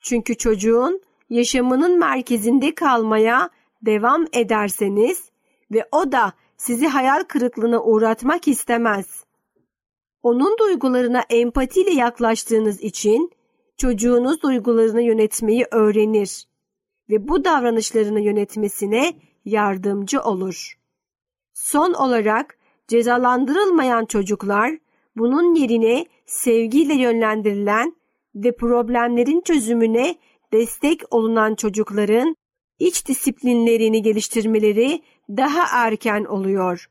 Çünkü 0.00 0.36
çocuğun 0.36 1.02
yaşamının 1.30 1.98
merkezinde 1.98 2.74
kalmaya 2.74 3.50
devam 3.82 4.26
ederseniz 4.32 5.30
ve 5.70 5.88
o 5.92 6.12
da 6.12 6.32
sizi 6.56 6.86
hayal 6.86 7.22
kırıklığına 7.22 7.82
uğratmak 7.82 8.48
istemez. 8.48 9.24
Onun 10.22 10.58
duygularına 10.58 11.22
empatiyle 11.30 11.90
yaklaştığınız 11.90 12.80
için 12.80 13.30
çocuğunuz 13.76 14.42
duygularını 14.42 15.02
yönetmeyi 15.02 15.66
öğrenir 15.70 16.44
ve 17.10 17.28
bu 17.28 17.44
davranışlarını 17.44 18.20
yönetmesine 18.20 19.12
yardımcı 19.44 20.20
olur. 20.20 20.78
Son 21.52 21.92
olarak 21.92 22.58
cezalandırılmayan 22.88 24.04
çocuklar 24.04 24.78
bunun 25.16 25.54
yerine 25.54 26.06
sevgiyle 26.26 26.94
yönlendirilen 26.94 27.96
ve 28.34 28.56
problemlerin 28.56 29.40
çözümüne 29.40 30.14
destek 30.52 31.02
olunan 31.10 31.54
çocukların 31.54 32.36
iç 32.78 33.08
disiplinlerini 33.08 34.02
geliştirmeleri 34.02 35.02
daha 35.28 35.86
erken 35.86 36.24
oluyor. 36.24 36.86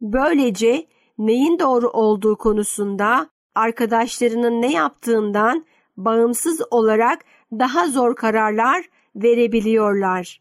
Böylece 0.00 0.86
neyin 1.18 1.58
doğru 1.58 1.88
olduğu 1.88 2.36
konusunda 2.36 3.30
arkadaşlarının 3.54 4.62
ne 4.62 4.72
yaptığından 4.72 5.64
bağımsız 5.96 6.60
olarak 6.70 7.24
daha 7.52 7.88
zor 7.88 8.16
kararlar 8.16 8.84
verebiliyorlar. 9.16 10.40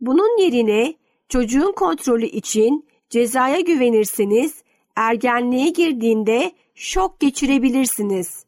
Bunun 0.00 0.38
yerine 0.42 0.94
çocuğun 1.28 1.72
kontrolü 1.72 2.26
için 2.26 2.88
cezaya 3.10 3.60
güvenirseniz 3.60 4.62
ergenliğe 4.96 5.68
girdiğinde 5.68 6.52
şok 6.74 7.20
geçirebilirsiniz. 7.20 8.46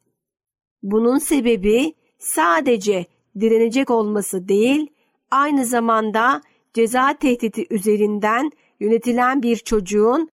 Bunun 0.83 1.19
sebebi 1.19 1.95
sadece 2.19 3.07
direnecek 3.41 3.91
olması 3.91 4.49
değil, 4.49 4.87
aynı 5.31 5.65
zamanda 5.65 6.43
ceza 6.75 7.19
tehdidi 7.19 7.67
üzerinden 7.71 8.51
yönetilen 8.81 9.43
bir 9.43 9.57
çocuğun 9.57 10.29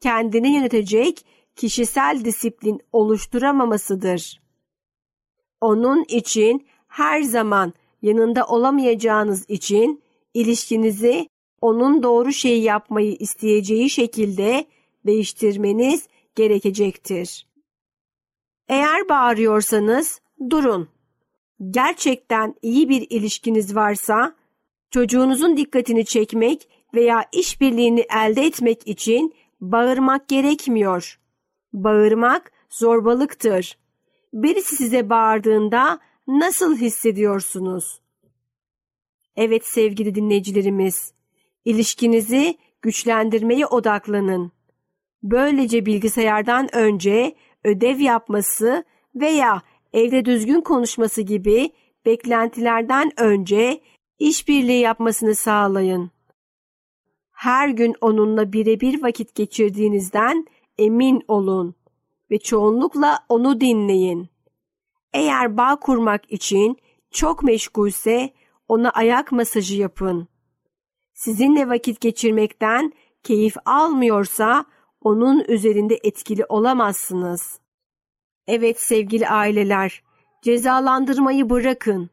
kendini 0.00 0.54
yönetecek 0.54 1.26
kişisel 1.56 2.24
disiplin 2.24 2.80
oluşturamamasıdır. 2.92 4.42
Onun 5.60 6.04
için 6.08 6.66
her 6.88 7.22
zaman 7.22 7.72
yanında 8.02 8.46
olamayacağınız 8.46 9.44
için 9.48 10.02
ilişkinizi 10.34 11.28
onun 11.64 12.02
doğru 12.02 12.32
şeyi 12.32 12.62
yapmayı 12.62 13.16
isteyeceği 13.16 13.90
şekilde 13.90 14.66
değiştirmeniz 15.06 16.08
gerekecektir. 16.34 17.46
Eğer 18.68 19.08
bağırıyorsanız 19.08 20.20
durun. 20.50 20.88
Gerçekten 21.70 22.54
iyi 22.62 22.88
bir 22.88 23.06
ilişkiniz 23.10 23.76
varsa 23.76 24.34
çocuğunuzun 24.90 25.56
dikkatini 25.56 26.04
çekmek 26.04 26.68
veya 26.94 27.24
işbirliğini 27.32 28.06
elde 28.16 28.42
etmek 28.42 28.88
için 28.88 29.34
bağırmak 29.60 30.28
gerekmiyor. 30.28 31.20
Bağırmak 31.72 32.52
zorbalıktır. 32.70 33.78
Birisi 34.32 34.76
size 34.76 35.10
bağırdığında 35.10 35.98
nasıl 36.28 36.76
hissediyorsunuz? 36.76 38.00
Evet 39.36 39.66
sevgili 39.66 40.14
dinleyicilerimiz, 40.14 41.13
ilişkinizi 41.64 42.58
güçlendirmeye 42.82 43.66
odaklanın. 43.66 44.52
Böylece 45.22 45.86
bilgisayardan 45.86 46.74
önce 46.76 47.34
ödev 47.64 47.98
yapması 48.00 48.84
veya 49.14 49.62
evde 49.92 50.24
düzgün 50.24 50.60
konuşması 50.60 51.22
gibi 51.22 51.70
beklentilerden 52.06 53.20
önce 53.20 53.80
işbirliği 54.18 54.80
yapmasını 54.80 55.34
sağlayın. 55.34 56.10
Her 57.30 57.68
gün 57.68 57.94
onunla 58.00 58.52
birebir 58.52 59.02
vakit 59.02 59.34
geçirdiğinizden 59.34 60.46
emin 60.78 61.22
olun 61.28 61.74
ve 62.30 62.38
çoğunlukla 62.38 63.18
onu 63.28 63.60
dinleyin. 63.60 64.28
Eğer 65.12 65.56
bağ 65.56 65.76
kurmak 65.76 66.32
için 66.32 66.76
çok 67.10 67.42
meşgulse 67.42 68.30
ona 68.68 68.90
ayak 68.90 69.32
masajı 69.32 69.80
yapın. 69.80 70.28
Sizinle 71.14 71.68
vakit 71.68 72.00
geçirmekten 72.00 72.92
keyif 73.22 73.56
almıyorsa 73.64 74.64
onun 75.00 75.44
üzerinde 75.48 76.00
etkili 76.02 76.44
olamazsınız. 76.48 77.58
Evet 78.46 78.80
sevgili 78.80 79.28
aileler, 79.28 80.02
cezalandırmayı 80.42 81.50
bırakın. 81.50 82.10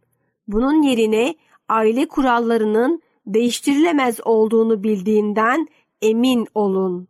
Bunun 0.47 0.81
yerine 0.81 1.35
aile 1.69 2.07
kurallarının 2.07 3.01
değiştirilemez 3.25 4.19
olduğunu 4.25 4.83
bildiğinden 4.83 5.67
emin 6.01 6.47
olun. 6.55 7.07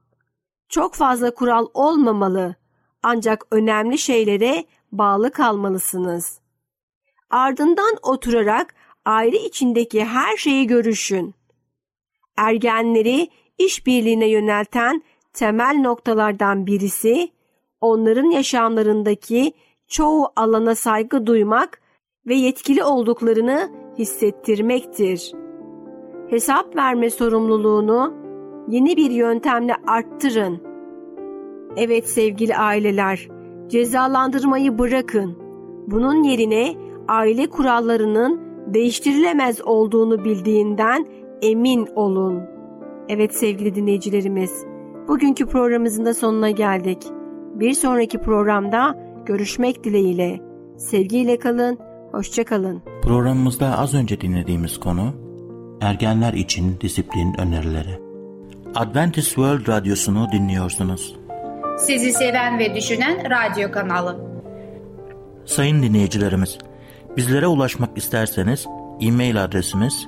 Çok 0.70 0.94
fazla 0.96 1.34
kural 1.34 1.68
olmamalı 1.74 2.56
ancak 3.04 3.46
önemli 3.52 3.98
şeylere 3.98 4.66
bağlı 4.92 5.32
kalmalısınız. 5.32 6.40
Ardından 7.30 7.98
oturarak 8.02 8.76
aile 9.06 9.44
içindeki 9.44 10.06
her 10.06 10.38
şeyi 10.38 10.68
görüşün. 10.68 11.36
Ergenleri 12.38 13.28
işbirliğine 13.58 14.28
yönelten 14.28 15.04
temel 15.34 15.80
noktalardan 15.82 16.66
birisi 16.68 17.30
onların 17.82 18.30
yaşamlarındaki 18.30 19.54
çoğu 19.88 20.28
alana 20.36 20.76
saygı 20.76 21.26
duymak 21.26 21.82
ve 22.28 22.36
yetkili 22.36 22.84
olduklarını 22.84 23.70
hissettirmektir. 23.98 25.32
Hesap 26.30 26.76
verme 26.76 27.10
sorumluluğunu 27.10 28.14
yeni 28.68 28.98
bir 28.98 29.12
yöntemle 29.12 29.76
arttırın. 29.88 30.62
Evet 31.78 32.10
sevgili 32.10 32.58
aileler, 32.58 33.28
cezalandırmayı 33.68 34.80
bırakın. 34.80 35.38
Bunun 35.88 36.24
yerine 36.24 36.76
aile 37.08 37.50
kurallarının 37.50 38.42
değiştirilemez 38.68 39.62
olduğunu 39.62 40.26
bildiğinden 40.26 41.06
emin 41.42 41.88
olun. 41.96 42.44
Evet 43.10 43.36
sevgili 43.36 43.76
dinleyicilerimiz, 43.76 44.66
bugünkü 45.08 45.46
programımızın 45.46 46.06
da 46.06 46.14
sonuna 46.14 46.52
geldik. 46.52 47.08
Bir 47.56 47.74
sonraki 47.74 48.18
programda 48.18 48.96
görüşmek 49.26 49.84
dileğiyle. 49.84 50.40
Sevgiyle 50.78 51.40
kalın, 51.40 51.80
hoşça 52.12 52.44
kalın. 52.44 52.82
Programımızda 53.02 53.78
az 53.78 53.94
önce 53.94 54.22
dinlediğimiz 54.22 54.80
konu 54.80 55.14
ergenler 55.82 56.34
için 56.34 56.78
disiplin 56.82 57.40
önerileri. 57.40 58.00
Adventist 58.76 59.28
World 59.28 59.68
Radyosu'nu 59.68 60.28
dinliyorsunuz. 60.32 61.16
Sizi 61.78 62.12
seven 62.12 62.60
ve 62.60 62.76
düşünen 62.76 63.18
radyo 63.30 63.72
kanalı. 63.72 64.32
Sayın 65.46 65.84
dinleyicilerimiz, 65.84 66.58
bizlere 67.18 67.48
ulaşmak 67.48 67.98
isterseniz 67.98 68.68
e-mail 69.02 69.44
adresimiz 69.44 70.08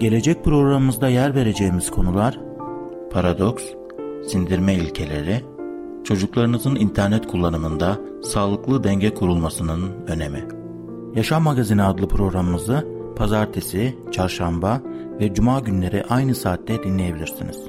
Gelecek 0.00 0.44
programımızda 0.44 1.08
yer 1.08 1.34
vereceğimiz 1.34 1.90
konular 1.90 2.40
paradoks, 3.12 3.64
sindirme 4.26 4.74
ilkeleri, 4.74 5.44
çocuklarınızın 6.04 6.76
internet 6.76 7.26
kullanımında 7.26 7.98
sağlıklı 8.22 8.84
denge 8.84 9.14
kurulmasının 9.14 9.92
önemi. 10.06 10.44
Yaşam 11.14 11.42
Magazini 11.42 11.82
adlı 11.82 12.08
programımızı 12.08 12.86
pazartesi, 13.16 13.98
çarşamba 14.12 14.80
ve 15.20 15.34
cuma 15.34 15.60
günleri 15.60 16.04
aynı 16.08 16.34
saatte 16.34 16.82
dinleyebilirsiniz. 16.82 17.64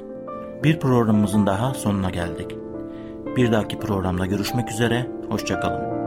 Bir 0.64 0.80
programımızın 0.80 1.46
daha 1.46 1.74
sonuna 1.74 2.10
geldik. 2.10 2.56
Bir 3.36 3.52
dahaki 3.52 3.78
programda 3.78 4.26
görüşmek 4.26 4.70
üzere, 4.70 5.06
hoşçakalın. 5.28 5.99